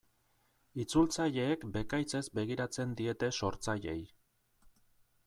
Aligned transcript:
Itzultzaileek 0.83 1.65
bekaitzez 1.75 2.23
begiratzen 2.39 2.97
diete 3.03 3.33
sortzaileei. 3.43 4.03